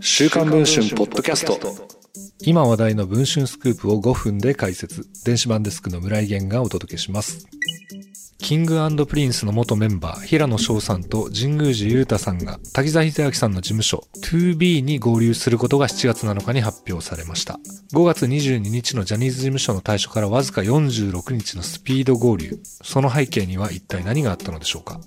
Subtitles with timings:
[0.00, 1.58] 週刊文春ポッドキャスト。
[2.40, 5.06] 今話題の文春スクープを5分で解説。
[5.24, 7.46] 電子版デスクの村井弦がお届けします。
[8.38, 17.60] King & Prince の元メンバー平野紫耀さんと神宮寺勇太さんが滝沢秀明さんの事務所 2B に合流することが7月7日に発表されました。
[17.94, 22.58] 5月22日のジャニーズ事務所の退所からわずか46日のスピード合流。
[22.82, 25.00] その背景には一体何があったのでしょうか。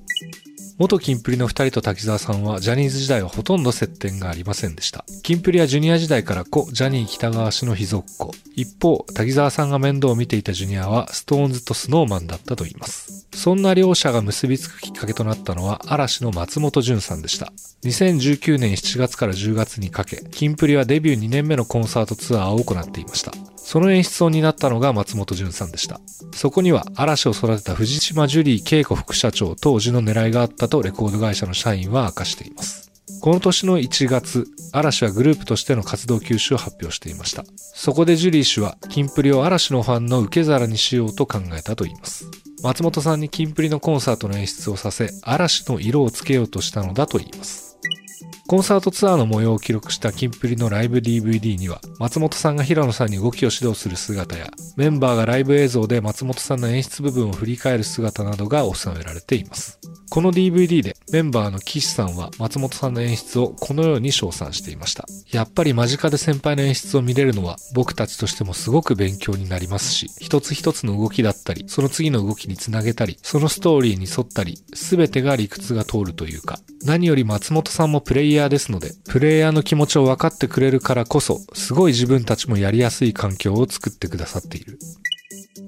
[0.77, 5.05] 元キンプリの二人と滝沢さんはジャニーズ時代はほとんど接点がありませんでした。
[5.23, 8.31] キンプリはジュニア時代から故ジャニー喜多川氏の秘蔵っ子。
[8.55, 13.25] 一方、滝沢さんが面倒を見ていたジュニアは SixTONES と Snow Man だったと言います。
[13.33, 17.53] そんな両者が結びつくきっかけとなったのは嵐の松本潤さんでした。
[17.85, 23.31] 2019年7月から10月にかけ、キンプリはデビュー2年目のコンサートツアーを行っていました。
[23.65, 25.99] その演出を担ったのが松本潤さんでした。
[26.35, 32.91] そこには嵐を育てた藤島ジュリー恵子副社長当時の狙いがあったとレコード会社の社員は明かしています。
[33.21, 37.43] この年の1月、嵐はグループとしての活動休止を発表していました。
[37.57, 42.27] そこでジュリー氏は、キンプリを嵐のファンの受け皿にしようと考えたといいます。
[42.61, 47.64] 松本さんにキンプリのコンサートの演出をさせ、嵐の色をつけようとしたのだといいます。
[48.47, 59.79] コンサートツアーの模様を記録したキンプリのライブ DVD には、松本さんが平野さんに動きを指導する姿や、メンバーがライブ映像で松本さんの演出部分を振り返る姿などが収められています。
[60.09, 65.05] この DVD でメンバーの岸さんは松本さんの演出をこのように称賛していました。
[65.31, 84.79] やっぱり間近で先輩の演出を見れるのは僕たちとしてもすごく勉強になりますし、一つ一つの動きだったり、その次の動きにつなげたり、そのストーリーに沿ったり、すべてが理屈が通るというか、何より松本さんもプレイヤーですので、プレイヤーの気持ちを分かってくれるからこそ、すごい自分たちもやりやすい環境を作ってくださっている。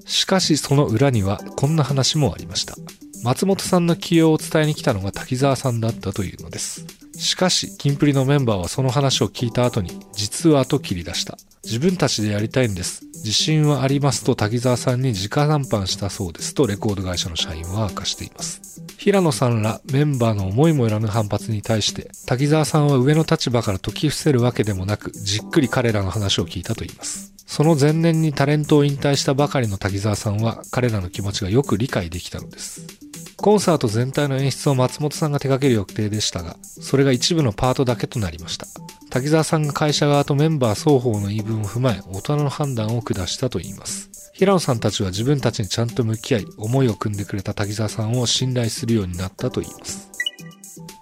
[0.06, 2.74] しかしその裏にはこんな話もありました。
[3.22, 6.84] 松本さんの起用を伝えに来たのが滝沢さんだったというのです。
[7.16, 11.36] しかし、キンプリのメンバーはその話を聞いた後に、実はと切り出した。
[11.64, 13.04] 自分たちでやりたいんです。
[13.16, 18.82] 自信はありますと滝沢さんに直談判したそうですとレコード会社の社員は明かしています。
[18.96, 27.34] 平野さんらメンバーの思いもよらぬ反発に対して、滝沢さんは上の立場から解き伏せるわけでもなく、じっくり彼らの話を聞いたと言います。
[27.46, 33.07] その前年にタレントを引退したばかりの滝沢さんは彼らの気持ちがよく理解できたのです。
[33.48, 38.66] コンサート全体の演出を松本さんが手掛ける予定でしたが、それが一部のパートだけとなりました。
[39.08, 44.10] 滝沢さんが会社側とメンバー双方の言い分を踏まえ、大人の判断を下したといいます。
[44.34, 50.10] 平野さんたちは自分たちにちゃんと向き合い、思いを組んでくれた滝沢さんを信頼するようになったといいます。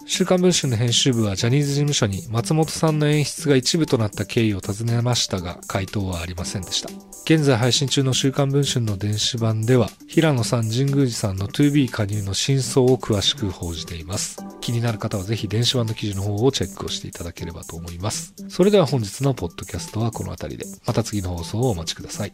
[0.09, 6.89] 週刊文春の編集部はジャニーズ事務所に松本さんの演出が一部となった経緯を尋ねましたが、回答はありませんでした。
[7.25, 14.37] 現在配信中の週刊文春の電子版では、平野さん、神宮寺さんの 2B 加入の真相を詳しく報じています。
[14.61, 18.33] 気になる方はぜひ電子版の記事の方をチェックをしていただければと思います。
[18.47, 22.33] それでは本日のポッドキャストはこの辺りで、また次の放送をお待ちください。